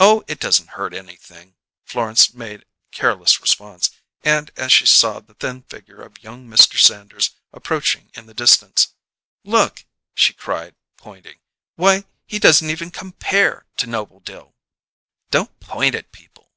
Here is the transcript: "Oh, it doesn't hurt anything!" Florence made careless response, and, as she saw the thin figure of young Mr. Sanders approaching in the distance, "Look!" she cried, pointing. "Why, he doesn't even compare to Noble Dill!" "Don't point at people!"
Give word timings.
"Oh, 0.00 0.24
it 0.26 0.40
doesn't 0.40 0.70
hurt 0.70 0.92
anything!" 0.92 1.54
Florence 1.84 2.34
made 2.34 2.64
careless 2.90 3.40
response, 3.40 3.90
and, 4.24 4.50
as 4.56 4.72
she 4.72 4.86
saw 4.86 5.20
the 5.20 5.34
thin 5.34 5.62
figure 5.62 6.02
of 6.02 6.20
young 6.20 6.48
Mr. 6.48 6.76
Sanders 6.76 7.30
approaching 7.52 8.10
in 8.14 8.26
the 8.26 8.34
distance, 8.34 8.88
"Look!" 9.44 9.84
she 10.16 10.32
cried, 10.32 10.74
pointing. 10.96 11.38
"Why, 11.76 12.06
he 12.26 12.40
doesn't 12.40 12.70
even 12.70 12.90
compare 12.90 13.66
to 13.76 13.86
Noble 13.86 14.18
Dill!" 14.18 14.56
"Don't 15.30 15.60
point 15.60 15.94
at 15.94 16.10
people!" 16.10 16.50